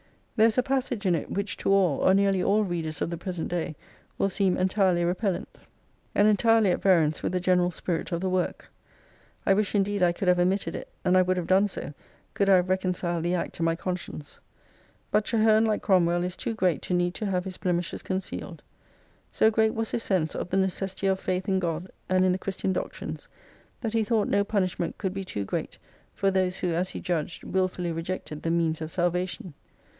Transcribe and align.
There 0.35 0.47
is 0.47 0.57
a 0.57 0.63
passage 0.63 1.05
in 1.05 1.13
it 1.13 1.29
which 1.29 1.57
to 1.57 1.69
all— 1.71 1.97
or 2.01 2.15
nearly 2.15 2.41
all— 2.41 2.63
readers: 2.63 3.03
of 3.03 3.11
the 3.11 3.19
present 3.19 3.49
day 3.49 3.75
will 4.17 4.29
seem 4.29 4.57
entirely 4.57 5.05
repellent, 5.05 5.59
and 6.15 6.25
xxiii' 6.25 6.29
entirely 6.31 6.71
at 6.71 6.81
variance 6.81 7.21
with 7.21 7.33
the 7.33 7.39
general 7.39 7.69
spirit 7.69 8.11
of 8.11 8.19
the 8.19 8.29
work. 8.29 8.71
I 9.45 9.53
wish 9.53 9.75
indeed 9.75 10.01
I 10.01 10.11
could 10.11 10.27
have 10.27 10.39
omitted 10.39 10.75
it; 10.75 10.87
and 11.05 11.15
I 11.15 11.21
would 11.21 11.37
have 11.37 11.45
done 11.45 11.67
so 11.67 11.93
could 12.33 12.49
I 12.49 12.55
have 12.55 12.71
reconciled 12.71 13.21
the 13.23 13.35
act 13.35 13.53
to 13.55 13.63
my 13.63 13.75
conscience. 13.75 14.39
But 15.11 15.25
Traherne, 15.25 15.67
Hke 15.67 15.83
Cromwell, 15.83 16.23
is 16.23 16.35
too 16.35 16.55
great 16.55 16.81
to 16.83 16.95
need 16.95 17.13
to 17.15 17.27
have 17.27 17.45
his 17.45 17.57
blemishes 17.59 18.01
concealed. 18.01 18.63
So 19.31 19.51
great 19.51 19.75
was 19.75 19.91
his 19.91 20.01
sense 20.01 20.33
of 20.33 20.49
the 20.49 20.57
necessity 20.57 21.05
of 21.05 21.19
faith 21.19 21.47
in 21.47 21.59
God 21.59 21.91
and 22.09 22.25
in 22.25 22.31
the 22.31 22.39
Christian 22.39 22.73
doctrines 22.73 23.27
that 23.81 23.93
he 23.93 24.03
thought 24.03 24.27
no 24.27 24.43
punishment 24.43 24.97
could 24.97 25.13
be 25.13 25.23
too 25.23 25.45
great 25.45 25.77
for 26.15 26.31
those 26.31 26.57
who, 26.57 26.69
as 26.73 26.89
he 26.89 26.99
judged, 26.99 27.43
wilfully 27.43 27.91
rejected 27.91 28.41
the 28.41 28.49
means 28.49 28.81
of 28.81 28.89
salvation. 28.89 29.53